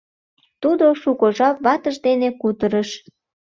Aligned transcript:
Тудо 0.61 0.85
шуко 1.01 1.25
жап 1.37 1.57
ватыж 1.65 1.95
дене 2.07 2.29
кутырыш. 2.41 2.89